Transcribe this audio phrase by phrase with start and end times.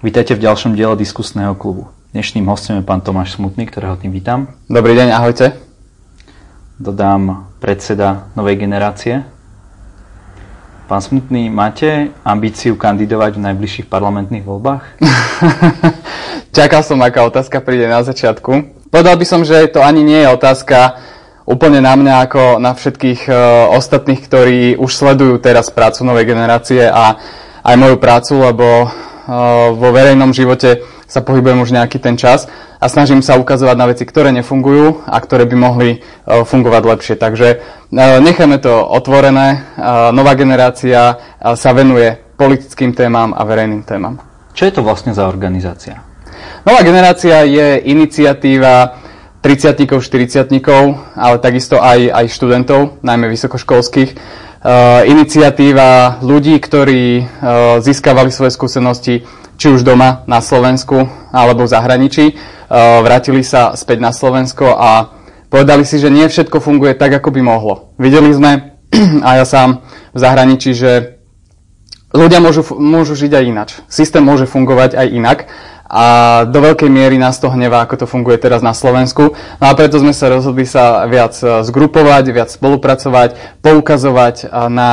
[0.00, 1.92] Vítajte v ďalšom diele diskusného klubu.
[2.16, 4.48] Dnešným hostom je pán Tomáš Smutný, ktorého tým vítam.
[4.64, 5.60] Dobrý deň, ahojte.
[6.80, 9.20] Dodám predseda novej generácie.
[10.88, 15.04] Pán Smutný, máte ambíciu kandidovať v najbližších parlamentných voľbách?
[16.56, 18.88] Čakal som, aká otázka príde na začiatku.
[18.88, 20.96] Povedal by som, že to ani nie je otázka
[21.44, 23.36] úplne na mňa ako na všetkých uh,
[23.76, 27.20] ostatných, ktorí už sledujú teraz prácu novej generácie a
[27.60, 28.88] aj moju prácu, lebo
[29.70, 32.50] vo verejnom živote sa pohybujem už nejaký ten čas
[32.82, 37.14] a snažím sa ukazovať na veci, ktoré nefungujú a ktoré by mohli fungovať lepšie.
[37.14, 37.48] Takže
[37.94, 39.62] necháme to otvorené.
[40.10, 44.18] Nová generácia sa venuje politickým témam a verejným témam.
[44.50, 46.02] Čo je to vlastne za organizácia?
[46.66, 48.98] Nová generácia je iniciatíva
[49.40, 50.52] 30 40
[51.16, 54.10] ale takisto aj, aj študentov, najmä vysokoškolských.
[54.60, 59.24] Uh, iniciatíva ľudí, ktorí uh, získavali svoje skúsenosti
[59.56, 65.16] či už doma na Slovensku alebo v zahraničí, uh, vrátili sa späť na Slovensko a
[65.48, 67.96] povedali si, že nie všetko funguje tak, ako by mohlo.
[67.96, 68.76] Videli sme,
[69.28, 69.80] a ja sám
[70.12, 71.16] v zahraničí, že
[72.12, 73.70] ľudia môžu, môžu žiť aj inač.
[73.88, 75.38] Systém môže fungovať aj inak
[75.90, 76.04] a
[76.46, 79.34] do veľkej miery nás to hnevá, ako to funguje teraz na Slovensku.
[79.34, 84.92] No a preto sme sa rozhodli sa viac e, zgrupovať, viac spolupracovať, poukazovať e, na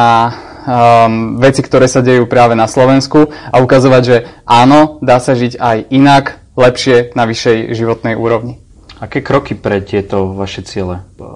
[0.65, 4.17] um, veci, ktoré sa dejú práve na Slovensku a ukazovať, že
[4.49, 8.57] áno, dá sa žiť aj inak, lepšie na vyššej životnej úrovni.
[8.97, 11.29] Aké kroky pre tieto vaše ciele e,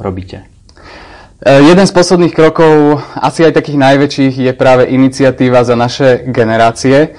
[0.00, 0.48] robíte?
[1.44, 7.12] Jeden z posledných krokov, asi aj takých najväčších, je práve iniciatíva za naše generácie.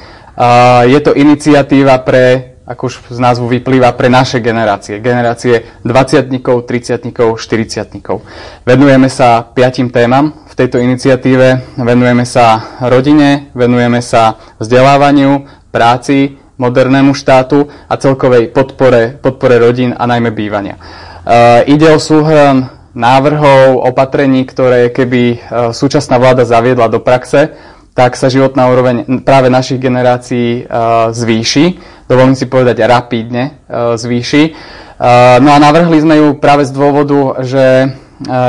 [0.85, 4.99] Je to iniciatíva pre, ako už z názvu vyplýva, pre naše generácie.
[4.99, 11.79] Generácie 20 30 40 Venujeme sa piatim témam v tejto iniciatíve.
[11.79, 20.07] Venujeme sa rodine, venujeme sa vzdelávaniu, práci, modernému štátu a celkovej podpore, podpore rodín a
[20.07, 20.79] najmä bývania.
[20.79, 25.37] Uh, ide o súhrn návrhov, opatrení, ktoré keby uh,
[25.75, 27.51] súčasná vláda zaviedla do praxe,
[27.95, 31.79] tak sa životná úroveň práve našich generácií uh, zvýši.
[32.05, 34.43] Dovolím si povedať rapidne uh, zvýši.
[34.51, 37.95] Uh, no a navrhli sme ju práve z dôvodu, že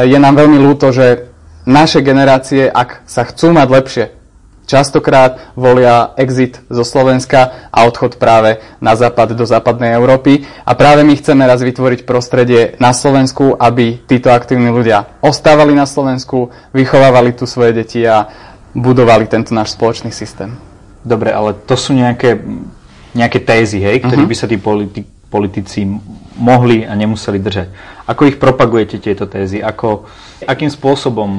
[0.06, 1.26] je nám veľmi ľúto, že
[1.66, 4.04] naše generácie, ak sa chcú mať lepšie,
[4.66, 10.46] častokrát volia exit zo Slovenska a odchod práve na západ do západnej Európy.
[10.62, 15.86] A práve my chceme raz vytvoriť prostredie na Slovensku, aby títo aktívni ľudia ostávali na
[15.86, 18.30] Slovensku, vychovávali tu svoje deti a
[18.76, 20.52] budovali tento náš spoločný systém.
[21.00, 22.36] Dobre, ale to sú nejaké,
[23.16, 24.32] nejaké tézy, hej, ktoré uh-huh.
[24.32, 25.88] by sa tí politi- politici
[26.36, 27.68] mohli a nemuseli držať.
[28.04, 29.64] Ako ich propagujete tieto tézy?
[29.64, 30.04] Ako,
[30.44, 31.30] akým spôsobom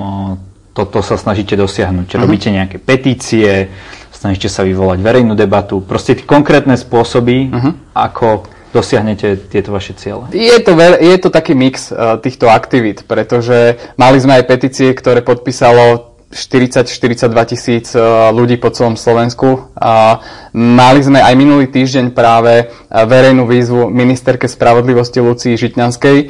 [0.74, 2.10] toto sa snažíte dosiahnuť?
[2.10, 2.24] Uh-huh.
[2.26, 3.70] Robíte nejaké petície,
[4.10, 7.74] snažíte sa vyvolať verejnú debatu, proste konkrétne spôsoby, uh-huh.
[7.94, 10.26] ako dosiahnete tieto vaše ciele?
[10.34, 14.90] Je to, veľ, je to taký mix uh, týchto aktivít, pretože mali sme aj petície,
[14.92, 18.00] ktoré podpísalo 40-42 tisíc e,
[18.30, 19.74] ľudí po celom Slovensku.
[19.74, 20.22] A
[20.54, 26.26] mali sme aj minulý týždeň práve e, verejnú výzvu ministerke spravodlivosti Lucii Žitňanskej, e,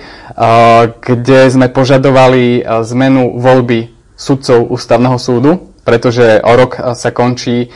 [1.04, 7.70] kde sme požadovali zmenu voľby sudcov ústavného súdu, pretože o rok sa končí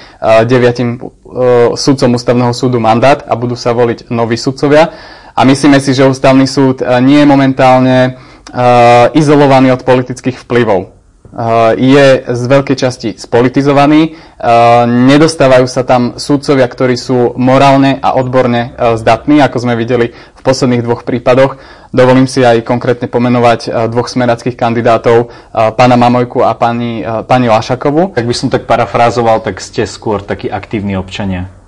[0.43, 0.99] deviatim
[1.77, 4.89] sudcom ústavného súdu mandát a budú sa voliť noví sudcovia.
[5.31, 8.19] A myslíme si, že ústavný súd nie je momentálne
[9.15, 11.00] izolovaný od politických vplyvov
[11.79, 14.01] je z veľkej časti spolitizovaný.
[14.11, 14.49] Eh,
[14.87, 20.41] nedostávajú sa tam súdcovia, ktorí sú morálne a odborne eh, zdatní, ako sme videli v
[20.43, 21.55] posledných dvoch prípadoch.
[21.91, 28.15] Dovolím si aj konkrétne pomenovať dvoch smerackých kandidátov, pána Mamojku a pani, pani Lašakovu.
[28.15, 31.60] Ak by som tak parafrázoval, tak ste skôr takí aktívni občania.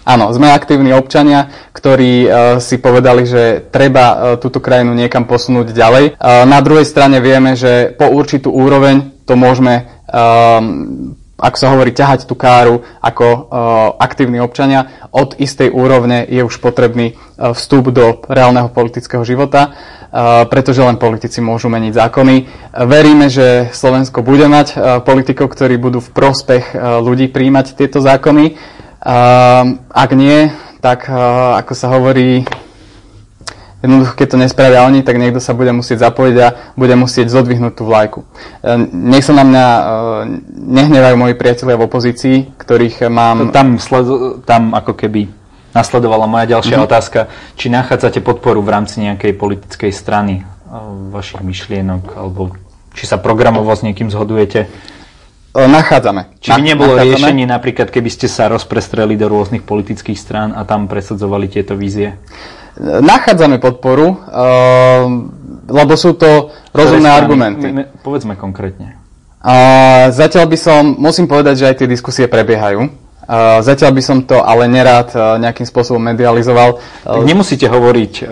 [0.00, 5.76] Áno, sme aktívni občania, ktorí uh, si povedali, že treba uh, túto krajinu niekam posunúť
[5.76, 6.04] ďalej.
[6.16, 11.92] Uh, na druhej strane vieme, že po určitú úroveň to môžeme, um, ako sa hovorí,
[11.92, 13.40] ťahať tú káru ako uh,
[14.00, 15.04] aktívni občania.
[15.12, 20.96] Od istej úrovne je už potrebný uh, vstup do reálneho politického života, uh, pretože len
[20.96, 22.34] politici môžu meniť zákony.
[22.88, 28.00] Veríme, že Slovensko bude mať uh, politikov, ktorí budú v prospech uh, ľudí príjmať tieto
[28.00, 30.52] zákony Uh, ak nie,
[30.84, 32.44] tak uh, ako sa hovorí,
[33.80, 37.80] jednoducho keď to nespravia oni, tak niekto sa bude musieť zapojiť a bude musieť zodvihnúť
[37.80, 38.28] tú vlajku.
[38.60, 39.82] Uh, nech sa na mňa uh,
[40.52, 43.48] nehnevajú moji priatelia v opozícii, ktorých mám...
[43.56, 45.32] Tam, sled, tam ako keby
[45.72, 46.88] nasledovala moja ďalšia mm-hmm.
[46.92, 47.20] otázka.
[47.56, 52.52] Či nachádzate podporu v rámci nejakej politickej strany uh, vašich myšlienok, alebo
[52.92, 54.68] či sa programovo s niekým zhodujete?
[55.54, 56.38] Nachádzame.
[56.38, 57.10] Či by nebolo nachádzame.
[57.10, 62.14] riešenie napríklad, keby ste sa rozprestreli do rôznych politických strán a tam presadzovali tieto vízie?
[62.80, 64.14] Nachádzame podporu,
[65.66, 67.66] lebo sú to rozumné argumenty.
[68.00, 68.96] Povedzme konkrétne.
[70.14, 72.86] Zatiaľ by som, musím povedať, že aj tie diskusie prebiehajú.
[73.62, 76.82] Zatiaľ by som to ale nerád nejakým spôsobom medializoval.
[77.06, 78.26] Tak nemusíte hovoriť,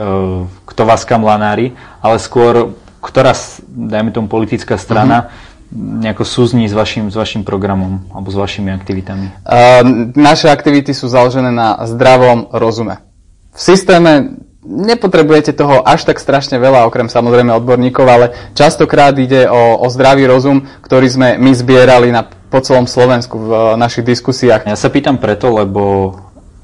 [0.65, 3.31] kto vás kam lanári, ale skôr, ktorá,
[3.69, 5.48] dajme tomu, politická strana uh-huh.
[5.75, 9.31] Nejako súzní s vašim, s vašim programom alebo s vašimi aktivitami?
[9.45, 13.05] Uh, naše aktivity sú založené na zdravom rozume.
[13.53, 14.39] V systéme
[14.69, 20.29] nepotrebujete toho až tak strašne veľa, okrem samozrejme odborníkov, ale častokrát ide o, o zdravý
[20.29, 23.51] rozum, ktorý sme my zbierali na, po celom Slovensku v
[23.81, 24.69] našich diskusiách.
[24.69, 26.15] Ja sa pýtam preto, lebo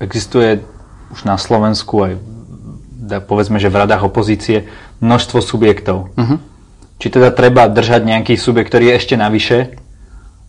[0.00, 0.60] existuje
[1.12, 2.12] už na Slovensku aj
[3.28, 4.68] povedzme, že v radách opozície
[5.00, 6.12] množstvo subjektov.
[6.16, 6.40] Uh-huh.
[6.99, 9.58] Či teda treba držať nejaký subjekt, ktorý je ešte navyše,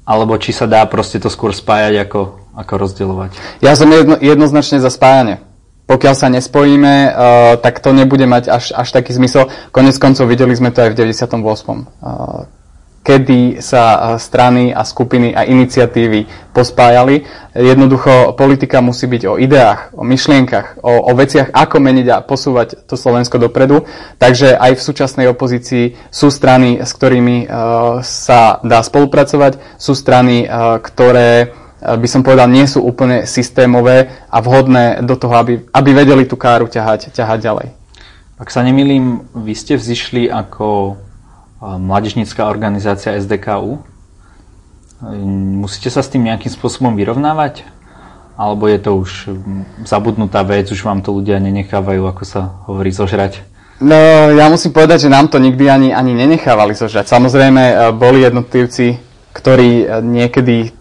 [0.05, 2.21] alebo či sa dá proste to skôr spájať ako,
[2.53, 3.31] ako rozdielovať?
[3.65, 5.41] Ja som jedno, jednoznačne za spájanie
[5.85, 7.13] pokiaľ sa nespojíme, uh,
[7.61, 9.53] tak to nebude mať až, až taký zmysel.
[9.69, 11.37] Konec koncov videli sme to aj v 98.
[12.01, 12.49] Uh,
[13.05, 17.21] kedy sa uh, strany a skupiny a iniciatívy pospájali.
[17.53, 22.89] Jednoducho politika musí byť o ideách, o myšlienkach, o, o veciach, ako meniť a posúvať
[22.89, 23.85] to Slovensko dopredu.
[24.17, 30.49] Takže aj v súčasnej opozícii sú strany, s ktorými uh, sa dá spolupracovať, sú strany,
[30.49, 31.53] uh, ktoré
[31.85, 36.33] by som povedal, nie sú úplne systémové a vhodné do toho, aby, aby vedeli tú
[36.33, 37.67] káru ťahať, ťahať ďalej.
[38.41, 40.97] Ak sa nemýlim, vy ste vzýšli ako
[41.81, 43.81] mladežnická organizácia SDKU.
[45.59, 47.65] Musíte sa s tým nejakým spôsobom vyrovnávať?
[48.35, 49.11] Alebo je to už
[49.87, 53.41] zabudnutá vec, už vám to ľudia nenechávajú, ako sa hovorí, zožrať?
[53.79, 53.95] No,
[54.31, 57.11] ja musím povedať, že nám to nikdy ani, ani nenechávali zožrať.
[57.11, 58.95] Samozrejme, e, boli jednotlivci,
[59.35, 60.71] ktorí e, niekedy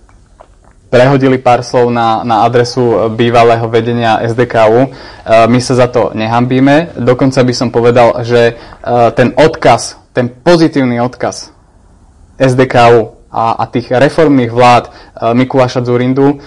[0.94, 4.86] prehodili pár slov na, na adresu bývalého vedenia SDKU.
[4.86, 4.88] E,
[5.50, 6.94] my sa za to nehambíme.
[6.94, 8.54] Dokonca by som povedal, že e,
[9.18, 11.50] ten odkaz, ten pozitívny odkaz
[12.38, 14.90] SDKU a, a tých reformných vlád e,
[15.34, 16.38] Mikuláša Zurindu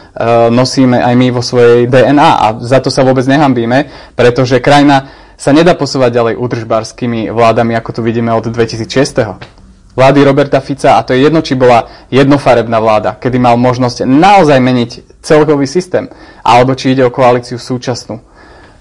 [0.50, 5.54] nosíme aj my vo svojej DNA a za to sa vôbec nehambíme, pretože krajina sa
[5.54, 8.88] nedá posúvať ďalej udržbárskymi vládami, ako tu vidíme od 2006
[9.98, 14.62] vlády Roberta Fica, a to je jedno, či bola jednofarebná vláda, kedy mal možnosť naozaj
[14.62, 16.06] meniť celkový systém,
[16.46, 18.22] alebo či ide o koalíciu súčasnú.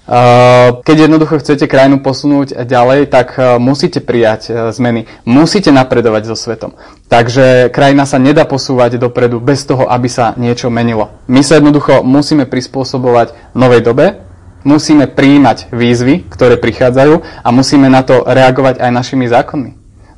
[0.07, 6.31] Uh, keď jednoducho chcete krajinu posunúť ďalej, tak uh, musíte prijať uh, zmeny, musíte napredovať
[6.31, 6.79] so svetom.
[7.11, 11.11] Takže krajina sa nedá posúvať dopredu bez toho, aby sa niečo menilo.
[11.27, 14.23] My sa jednoducho musíme prispôsobovať novej dobe,
[14.63, 19.71] musíme prijímať výzvy, ktoré prichádzajú a musíme na to reagovať aj našimi zákonmi.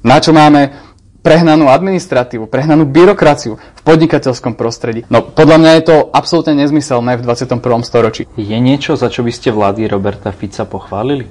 [0.06, 0.89] Na čo máme
[1.20, 5.04] prehnanú administratívu, prehnanú byrokraciu v podnikateľskom prostredí.
[5.12, 7.60] No podľa mňa je to absolútne nezmyselné v 21.
[7.84, 8.24] storočí.
[8.40, 11.28] Je niečo, za čo by ste vlády Roberta Fica pochválili?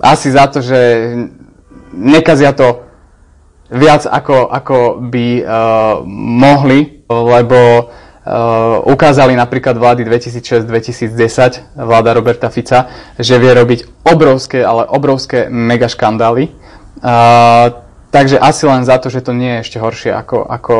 [0.00, 0.78] Asi za to, že
[1.94, 2.88] nekazia to
[3.70, 4.76] viac ako, ako
[5.06, 5.46] by uh,
[6.16, 14.90] mohli, lebo uh, ukázali napríklad vlády 2006-2010, vláda Roberta Fica, že vie robiť obrovské, ale
[14.90, 16.59] obrovské mega škandály
[17.00, 17.80] Uh,
[18.12, 20.76] takže asi len za to, že to nie je ešte horšie ako, ako,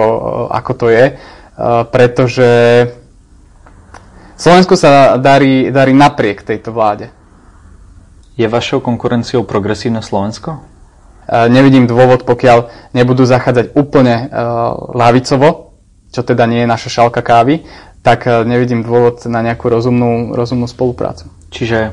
[0.52, 2.48] ako to je, uh, pretože
[4.36, 7.08] Slovensku sa darí, darí napriek tejto vláde.
[8.36, 10.60] Je vašou konkurenciou progresívne Slovensko?
[10.60, 14.28] Uh, nevidím dôvod, pokiaľ nebudú zachádzať úplne
[14.92, 15.72] lavicovo,
[16.12, 17.64] čo teda nie je naša šalka kávy,
[18.00, 21.28] tak nevidím dôvod na nejakú rozumnú, rozumnú spoluprácu.
[21.52, 21.92] Čiže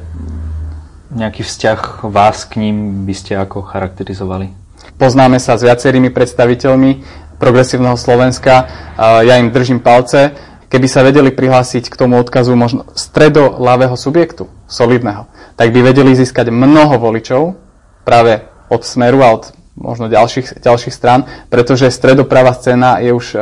[1.12, 4.52] nejaký vzťah vás k ním by ste ako charakterizovali?
[4.98, 6.92] Poznáme sa s viacerými predstaviteľmi
[7.38, 8.66] progresívneho Slovenska.
[8.98, 10.34] Ja im držím palce.
[10.68, 15.24] Keby sa vedeli prihlásiť k tomu odkazu možno stredolavého subjektu, solidného,
[15.56, 17.56] tak by vedeli získať mnoho voličov
[18.04, 23.40] práve od Smeru a od možno ďalších, ďalších strán, pretože stredopravá scéna je už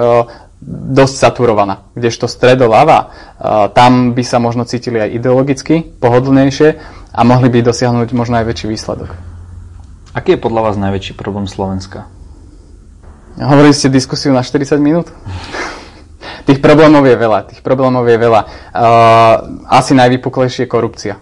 [0.94, 1.90] dosť saturovaná.
[1.98, 3.10] Kdežto stredoľava,
[3.74, 6.78] tam by sa možno cítili aj ideologicky pohodlnejšie
[7.16, 9.16] a mohli by dosiahnuť možno aj väčší výsledok.
[10.12, 12.12] Aký je podľa vás najväčší problém Slovenska?
[13.40, 15.08] Hovorili ste diskusiu na 40 minút?
[16.46, 18.42] tých problémov je veľa, tých problémov je veľa.
[18.72, 19.36] Uh,
[19.68, 21.16] asi najvypuklejšie je korupcia.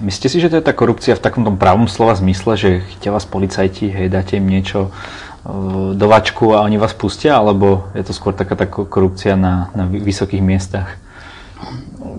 [0.00, 3.12] Myslíte si, že to je tá korupcia v takom tom pravom slova zmysle, že chytia
[3.12, 8.04] vás policajti, hej, dáte im niečo uh, do vačku a oni vás pustia, alebo je
[8.04, 10.98] to skôr taká tá korupcia na, na vysokých miestach?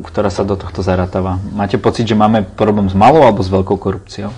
[0.05, 1.37] Ktorá sa do tohto zaratáva.
[1.53, 4.33] Máte pocit, že máme problém s malou alebo s veľkou korupciou?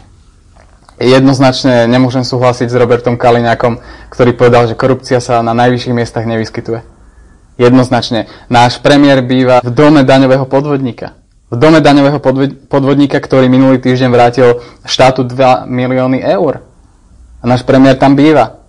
[1.01, 3.81] Jednoznačne nemôžem súhlasiť s Robertom Kaliňákom,
[4.13, 6.85] ktorý povedal, že korupcia sa na najvyšších miestach nevyskytuje.
[7.57, 8.29] Jednoznačne.
[8.49, 11.17] Náš premiér býva v dome daňového podvodníka.
[11.53, 12.17] V dome daňového
[12.65, 16.65] podvodníka, ktorý minulý týždeň vrátil štátu 2 milióny eur.
[17.41, 18.62] A náš premiér tam býva.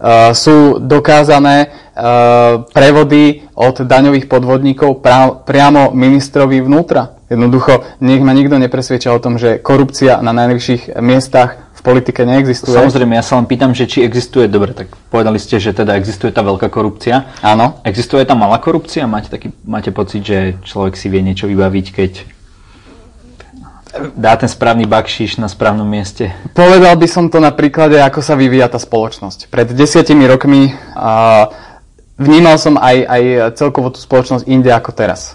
[0.00, 5.04] Uh, sú dokázané uh, prevody od daňových podvodníkov
[5.44, 7.20] priamo ministrovi vnútra.
[7.28, 12.72] Jednoducho, nech ma nikto nepresvieča o tom, že korupcia na najvyšších miestach v politike neexistuje.
[12.72, 16.32] Samozrejme, ja sa len pýtam, že či existuje, dobre, tak povedali ste, že teda existuje
[16.32, 17.36] tá veľká korupcia.
[17.44, 17.84] Áno.
[17.84, 19.04] Existuje tá malá korupcia?
[19.04, 22.12] Máte, taký, máte pocit, že človek si vie niečo vybaviť, keď
[24.14, 26.30] dá ten správny bakšiš na správnom mieste?
[26.54, 29.50] Povedal by som to na príklade, ako sa vyvíja tá spoločnosť.
[29.50, 31.50] Pred desiatimi rokmi uh,
[32.14, 33.22] vnímal som aj, aj
[33.58, 35.34] celkovo tú spoločnosť inde ako teraz.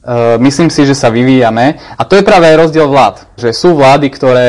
[0.00, 3.36] Uh, myslím si, že sa vyvíjame a to je práve aj rozdiel vlád.
[3.36, 4.46] Že sú vlády, ktoré,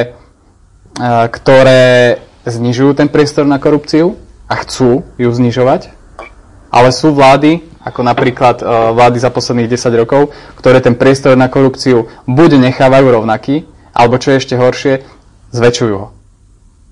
[0.95, 4.15] uh, ktoré znižujú ten priestor na korupciu
[4.47, 5.91] a chcú ju znižovať,
[6.71, 11.49] ale sú vlády, ako napríklad uh, vlády za posledných 10 rokov, ktoré ten priestor na
[11.49, 14.93] korupciu buď nechávajú rovnaký, alebo čo je ešte horšie,
[15.51, 16.07] zväčšujú ho.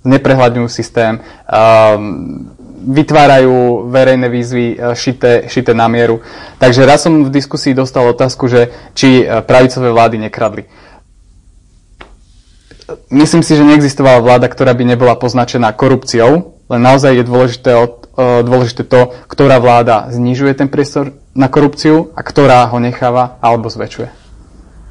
[0.04, 6.24] Neprehľadňujú systém, um, vytvárajú verejné výzvy e, šité, šité na mieru.
[6.58, 10.64] Takže raz som v diskusii dostal otázku, že či e, pravicové vlády nekradli.
[13.14, 17.88] Myslím si, že neexistovala vláda, ktorá by nebola poznačená korupciou, len naozaj je dôležité, e,
[18.20, 24.10] dôležité to, ktorá vláda znižuje ten priestor na korupciu a ktorá ho necháva alebo zväčšuje.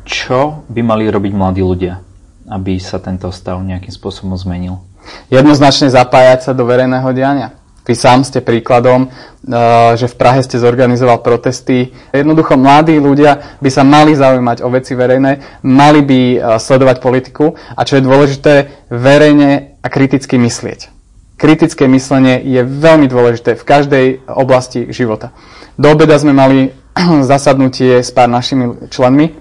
[0.09, 2.01] Čo by mali robiť mladí ľudia,
[2.49, 4.81] aby sa tento stav nejakým spôsobom zmenil?
[5.29, 7.53] Jednoznačne zapájať sa do verejného diania.
[7.89, 11.89] Vy sám ste príkladom, eh, že v Prahe ste zorganizoval protesty.
[12.13, 17.57] Jednoducho mladí ľudia by sa mali zaujímať o veci verejné, mali by eh, sledovať politiku
[17.57, 18.55] a čo je dôležité,
[18.93, 20.98] verejne a kriticky myslieť.
[21.39, 25.31] Kritické myslenie je veľmi dôležité v každej oblasti života.
[25.79, 26.75] Do obeda sme mali
[27.31, 29.39] zasadnutie s pár našimi členmi.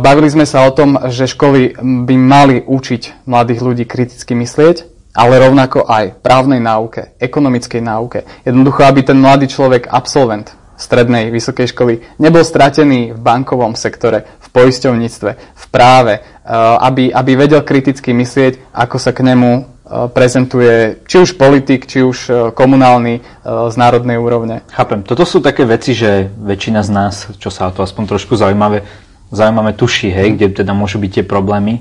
[0.00, 1.76] Bavili sme sa o tom, že školy
[2.08, 8.18] by mali učiť mladých ľudí kriticky myslieť ale rovnako aj právnej náuke, ekonomickej náuke.
[8.46, 14.46] Jednoducho, aby ten mladý človek, absolvent strednej, vysokej školy, nebol stratený v bankovom sektore, v
[14.54, 16.22] poisťovníctve, v práve, eh,
[16.86, 19.77] aby, aby vedel kriticky myslieť, ako sa k nemu
[20.12, 24.60] prezentuje či už politik, či už eh, komunálny z národnej úrovne.
[24.68, 25.00] Chápem.
[25.00, 28.84] Toto sú také veci, že väčšina z nás, čo sa to aspoň trošku zaujímavé,
[29.32, 31.80] zaujímavé tuší, hej, kde teda môžu byť tie problémy.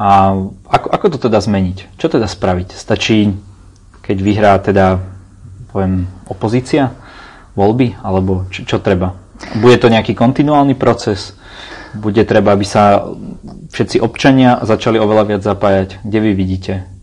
[0.00, 0.32] A
[0.64, 2.00] ako, ako to teda zmeniť?
[2.00, 2.72] Čo teda spraviť?
[2.72, 3.36] Stačí,
[4.00, 4.96] keď vyhrá teda,
[5.68, 6.96] poviem, opozícia,
[7.52, 9.12] voľby, alebo čo, čo treba?
[9.60, 11.36] Bude to nejaký kontinuálny proces?
[11.92, 13.04] Bude treba, aby sa
[13.68, 16.00] všetci občania začali oveľa viac zapájať?
[16.00, 16.99] Kde vy vidíte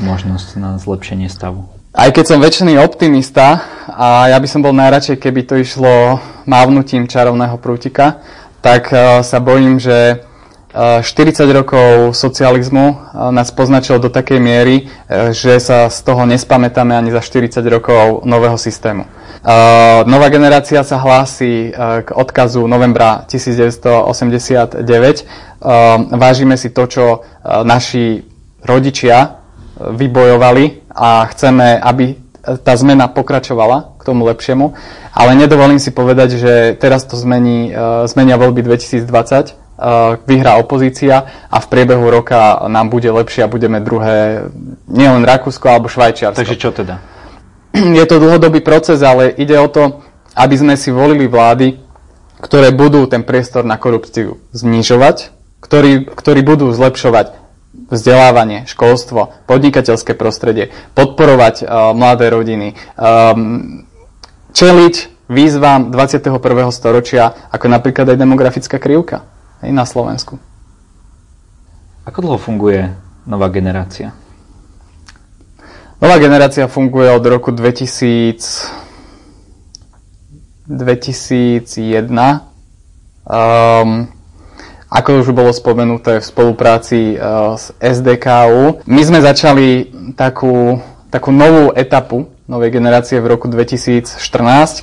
[0.00, 1.66] možnosť na zlepšenie stavu?
[1.94, 7.06] Aj keď som väčšiný optimista a ja by som bol najradšej, keby to išlo mávnutím
[7.06, 8.18] čarovného prútika,
[8.58, 10.26] tak eh, sa bojím, že
[10.74, 12.96] 40 rokov socializmu eh,
[13.30, 14.90] nás poznačilo do takej miery,
[15.30, 19.06] že sa z toho nespamätáme ani za 40 rokov nového systému.
[20.08, 24.88] Nová generácia sa hlási k odkazu novembra 1989.
[26.16, 27.04] Vážime si to, čo
[27.44, 28.24] naši
[28.64, 29.43] rodičia
[29.78, 34.76] vybojovali a chceme, aby tá zmena pokračovala k tomu lepšiemu,
[35.16, 37.72] ale nedovolím si povedať, že teraz to zmení,
[38.04, 39.64] zmenia voľby 2020
[40.28, 44.46] vyhrá opozícia a v priebehu roka nám bude lepšie a budeme druhé
[44.86, 46.38] nielen Rakúsko alebo Švajčiarsko.
[46.38, 47.02] Takže čo teda?
[47.98, 50.04] Je to dlhodobý proces, ale ide o to,
[50.38, 51.80] aby sme si volili vlády,
[52.38, 57.43] ktoré budú ten priestor na korupciu znižovať, ktorí, ktorí budú zlepšovať
[57.88, 63.84] vzdelávanie, školstvo, podnikateľské prostredie, podporovať uh, mladé rodiny, um,
[64.54, 64.94] čeliť
[65.28, 66.36] výzvam 21.
[66.70, 69.24] storočia, ako napríklad aj demografická krivka
[69.64, 70.36] aj na Slovensku.
[72.04, 72.92] Ako dlho funguje
[73.24, 74.12] nová generácia?
[76.04, 78.36] Nová generácia funguje od roku 2000,
[80.68, 82.12] 2001.
[83.24, 84.12] Um,
[84.94, 88.86] ako už bolo spomenuté v spolupráci uh, s SDKU.
[88.86, 90.78] My sme začali takú,
[91.10, 94.14] takú novú etapu novej generácie v roku 2014,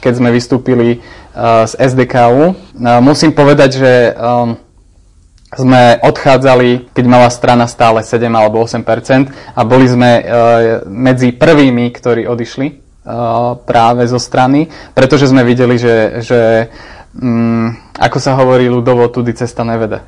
[0.04, 2.52] keď sme vystúpili uh, z SDKU.
[2.52, 3.94] Uh, musím povedať, že
[5.52, 10.24] sme odchádzali, keď mala strana stále 7 alebo 8% a boli sme
[10.88, 12.80] medzi prvými, ktorí odišli
[13.68, 16.72] práve zo strany, pretože sme videli, že, že
[17.20, 20.04] mm, ako sa hovorí ľudovo, tudy cesta nevede.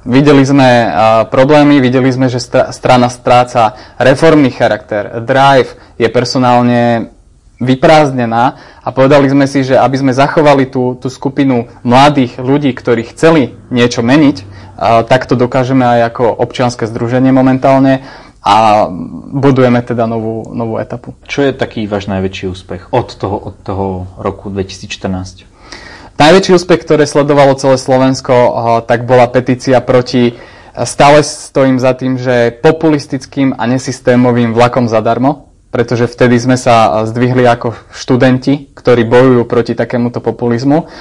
[0.00, 0.88] Videli sme
[1.28, 7.12] problémy, videli sme, že stra- strana stráca reformný charakter, drive je personálne
[7.60, 13.12] vyprázdnená a povedali sme si, že aby sme zachovali tú, tú skupinu mladých ľudí, ktorí
[13.12, 18.00] chceli niečo meniť, uh, tak to dokážeme aj ako občianske združenie momentálne
[18.40, 18.88] a
[19.36, 21.12] budujeme teda novú, novú etapu.
[21.28, 25.49] Čo je taký váš najväčší úspech od toho, od toho roku 2014?
[26.20, 28.36] Najväčší úspech, ktoré sledovalo celé Slovensko,
[28.84, 30.36] tak bola petícia proti,
[30.84, 37.48] stále stojím za tým, že populistickým a nesystémovým vlakom zadarmo, pretože vtedy sme sa zdvihli
[37.48, 40.92] ako študenti, ktorí bojujú proti takémuto populizmu.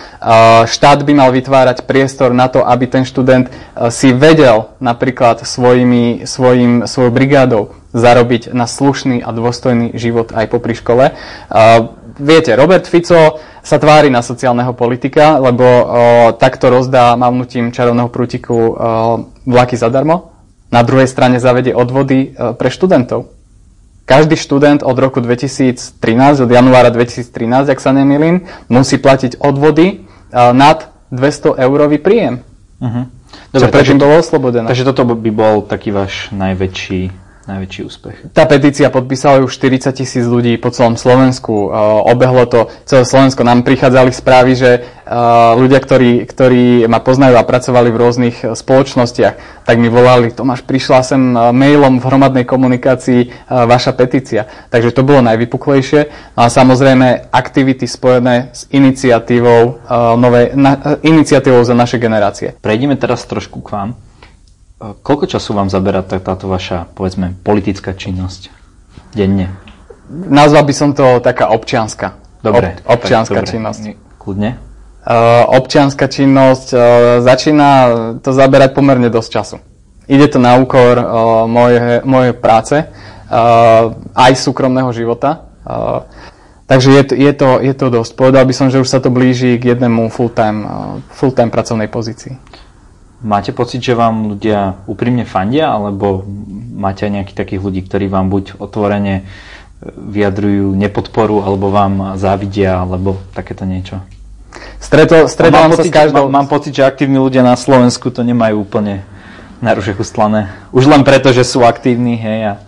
[0.63, 3.51] Štát by mal vytvárať priestor na to, aby ten študent
[3.91, 10.79] si vedel napríklad svojimi, svojim, svojou brigádou zarobiť na slušný a dôstojný život aj popri
[10.79, 11.11] škole.
[12.19, 15.85] Viete, Robert Fico sa tvári na sociálneho politika, lebo o,
[16.33, 18.73] takto rozdá mavnutím čarovného prútiku o,
[19.45, 20.33] vlaky zadarmo.
[20.73, 23.29] Na druhej strane zavede odvody o, pre študentov.
[24.09, 25.85] Každý študent od roku 2013,
[26.41, 32.41] od januára 2013, ak sa nemýlim, musí platiť odvody o, nad 200 eurový príjem.
[32.81, 33.05] Uh-huh.
[33.53, 34.65] Dobre, čo predtým bolo oslobodené.
[34.65, 38.15] Takže toto by bol taký váš najväčší najväčší úspech?
[38.37, 41.73] Tá petícia podpísala už 40 tisíc ľudí po celom Slovensku.
[42.05, 43.41] Obehlo to celé Slovensko.
[43.41, 44.71] Nám prichádzali správy, že
[45.57, 50.99] ľudia, ktorí, ktorí ma poznajú a pracovali v rôznych spoločnostiach, tak mi volali, Tomáš, prišla
[51.01, 54.45] sem mailom v hromadnej komunikácii vaša petícia.
[54.69, 56.01] Takže to bolo najvypuklejšie.
[56.37, 59.81] No a samozrejme aktivity spojené s iniciatívou,
[60.17, 62.53] novej, na, iniciatívou za naše generácie.
[62.61, 63.89] Prejdeme teraz trošku k vám.
[64.79, 68.47] Koľko času vám zaberá táto vaša, povedzme, politická činnosť
[69.11, 69.51] denne?
[70.09, 72.15] Nazval by som to taká občianska.
[72.39, 72.79] Dobre.
[72.87, 73.51] Ob, občianská dobre.
[73.51, 73.81] činnosť.
[74.15, 74.55] Kľudne.
[75.03, 76.81] Uh, občianská činnosť uh,
[77.19, 77.69] začína
[78.23, 79.57] to zaberať pomerne dosť času.
[80.07, 81.03] Ide to na úkor uh,
[81.43, 85.51] mojej, mojej práce, uh, aj súkromného života.
[85.67, 86.07] Uh,
[86.71, 88.11] takže je to, je, to, je to dosť.
[88.15, 90.71] Povedal by som, že už sa to blíži k jednému full-time, uh,
[91.11, 92.48] full-time pracovnej pozícii.
[93.19, 96.23] Máte pocit, že vám ľudia úprimne fandia, alebo
[96.71, 99.23] máte aj nejakých takých ľudí, ktorí vám buď otvorene e,
[99.91, 103.99] vyjadrujú nepodporu, alebo vám závidia, alebo takéto niečo?
[104.79, 106.31] Streto, stretávam sa s každou...
[106.31, 109.03] Mám, mám pocit, že aktívni ľudia na Slovensku to nemajú úplne
[109.59, 110.55] na ruše chustlané.
[110.71, 112.63] Už len preto, že sú aktívni, hej, a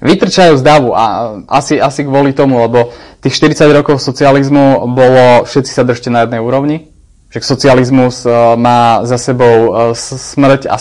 [0.00, 5.70] vytrčajú z davu a asi, asi kvôli tomu, lebo tých 40 rokov socializmu bolo všetci
[5.70, 6.89] sa držte na jednej úrovni
[7.30, 10.76] však socializmus uh, má za sebou uh, smrť a,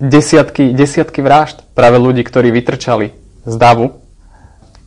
[0.00, 3.12] desiatky, desiatky vražd práve ľudí, ktorí vytrčali
[3.44, 4.00] z davu.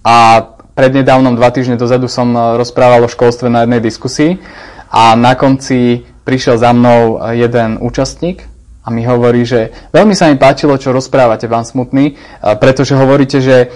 [0.01, 4.41] A prednedávnom, dva týždne dozadu som uh, rozprával o školstve na jednej diskusii
[4.89, 8.45] a na konci prišiel za mnou jeden účastník
[8.81, 12.17] a mi hovorí, že veľmi sa mi páčilo, čo rozprávate, vám smutný,
[12.61, 13.71] pretože hovoríte, že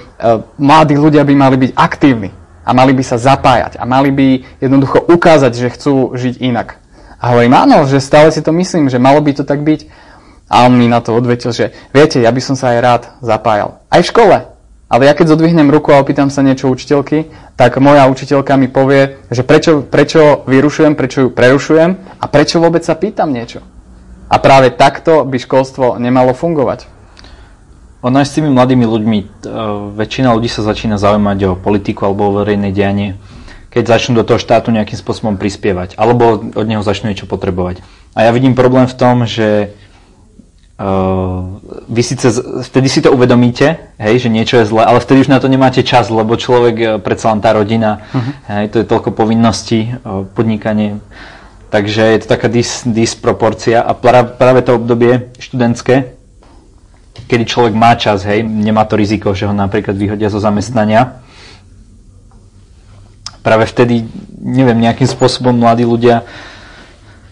[0.58, 2.30] mladí ľudia by mali byť aktívni
[2.66, 6.82] a mali by sa zapájať a mali by jednoducho ukázať, že chcú žiť inak.
[7.22, 9.88] A hovorím, áno, že stále si to myslím, že malo by to tak byť.
[10.46, 13.82] A on mi na to odvetil, že viete, ja by som sa aj rád zapájal.
[13.90, 14.38] Aj v škole.
[14.86, 19.18] Ale ja keď zodvihnem ruku a opýtam sa niečo učiteľky, tak moja učiteľka mi povie,
[19.34, 23.66] že prečo, prečo vyrušujem, prečo ju prerušujem a prečo vôbec sa pýtam niečo.
[24.30, 26.95] A práve takto by školstvo nemalo fungovať.
[28.06, 29.20] Ono aj s tými mladými ľuďmi,
[29.98, 33.18] väčšina ľudí sa začína zaujímať o politiku alebo o verejné dianie,
[33.74, 37.82] keď začnú do toho štátu nejakým spôsobom prispievať, alebo od neho začnú niečo potrebovať.
[38.14, 39.74] A ja vidím problém v tom, že
[40.78, 42.30] uh, vy síce
[42.62, 45.82] vtedy si to uvedomíte, hej, že niečo je zlé, ale vtedy už na to nemáte
[45.82, 48.62] čas, lebo človek, e, predsa len tá rodina, uh-huh.
[48.62, 49.98] hej, to je toľko povinností,
[50.38, 51.04] podnikanie,
[51.74, 56.15] takže je to taká dis, disproporcia a práve to obdobie študentské,
[57.26, 61.22] kedy človek má čas, hej, nemá to riziko, že ho napríklad vyhodia zo zamestnania.
[63.46, 64.10] Práve vtedy,
[64.42, 66.26] neviem, nejakým spôsobom mladí ľudia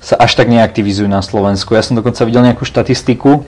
[0.03, 1.73] sa až tak neaktivizujú na Slovensku.
[1.73, 3.47] Ja som dokonca videl nejakú štatistiku,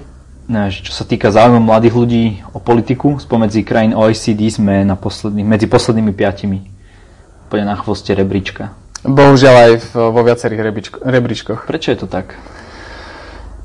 [0.81, 3.17] čo sa týka záujmu mladých ľudí o politiku.
[3.17, 6.63] Spomedzi krajín OECD sme na posledných, medzi poslednými piatimi.
[7.49, 8.73] Úplne na chvoste rebríčka.
[9.05, 10.62] Bohužiaľ aj vo viacerých
[11.05, 11.69] rebríčkoch.
[11.69, 12.34] Prečo je to tak?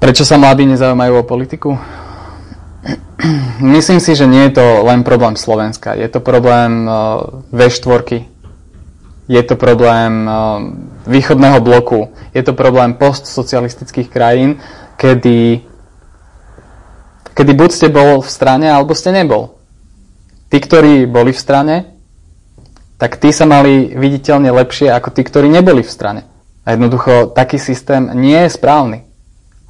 [0.01, 1.77] Prečo sa mladí nezaujímajú o politiku?
[3.61, 5.93] Myslím si, že nie je to len problém Slovenska.
[5.93, 8.25] Je to problém uh, V4,
[9.29, 10.65] je to problém uh,
[11.07, 14.59] východného bloku, je to problém postsocialistických krajín,
[14.97, 15.61] kedy,
[17.37, 19.61] kedy buď ste bol v strane, alebo ste nebol.
[20.51, 21.77] Tí, ktorí boli v strane,
[22.99, 26.23] tak tí sa mali viditeľne lepšie ako tí, ktorí neboli v strane.
[26.65, 29.10] A jednoducho taký systém nie je správny.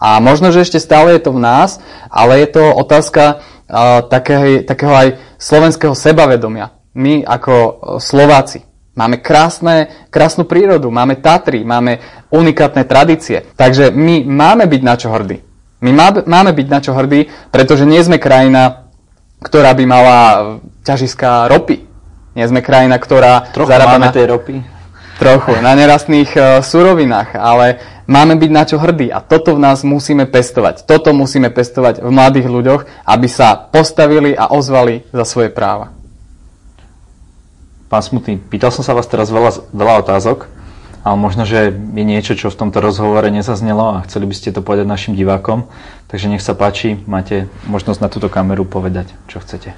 [0.01, 1.77] A možno, že ešte stále je to v nás,
[2.09, 6.73] ale je to otázka uh, takého, takého aj slovenského sebavedomia.
[6.97, 8.65] My ako uh, Slováci
[8.97, 12.01] máme krásne, krásnu prírodu, máme Tatry, máme
[12.33, 13.45] unikátne tradície.
[13.55, 15.41] Takže my máme byť na čo hrdí.
[15.81, 18.89] My má, máme byť na čo hrdí, pretože nie sme krajina,
[19.41, 20.19] ktorá by mala
[20.85, 21.89] ťažiska ropy.
[22.37, 24.13] Nie sme krajina, ktorá Trochu zarába na...
[24.13, 24.57] tej ropy.
[25.21, 27.77] Trochu, na nerastných uh, surovinách, ale
[28.11, 30.83] Máme byť na čo hrdí a toto v nás musíme pestovať.
[30.83, 35.95] Toto musíme pestovať v mladých ľuďoch, aby sa postavili a ozvali za svoje práva.
[37.87, 40.51] Pán Smutný, pýtal som sa vás teraz veľa, veľa otázok,
[41.07, 44.67] ale možno, že je niečo, čo v tomto rozhovore nezaznelo a chceli by ste to
[44.67, 45.71] povedať našim divákom.
[46.11, 49.71] Takže nech sa páči, máte možnosť na túto kameru povedať, čo chcete.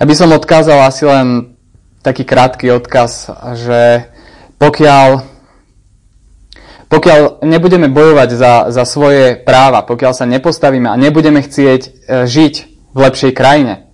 [0.00, 1.60] Ja by som odkázal asi len
[2.00, 4.08] taký krátky odkaz, že
[4.56, 5.31] pokiaľ
[6.92, 11.90] pokiaľ nebudeme bojovať za, za svoje práva, pokiaľ sa nepostavíme a nebudeme chcieť e,
[12.28, 12.54] žiť
[12.92, 13.88] v lepšej krajine,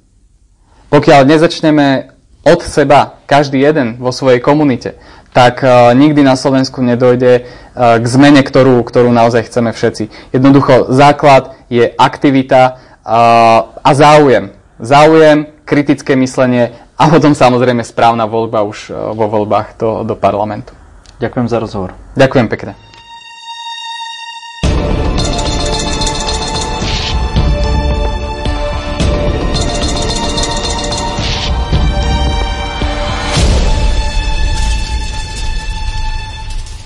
[0.91, 4.97] pokiaľ nezačneme od seba, každý jeden vo svojej komunite,
[5.37, 10.33] tak uh, nikdy na Slovensku nedojde uh, k zmene, ktorú, ktorú naozaj chceme všetci.
[10.33, 14.57] Jednoducho základ je aktivita uh, a záujem.
[14.81, 20.73] Záujem, kritické myslenie a potom samozrejme správna voľba už vo voľbách do, do parlamentu.
[21.21, 21.93] Ďakujem za rozhovor.
[22.17, 22.88] Ďakujem pekne.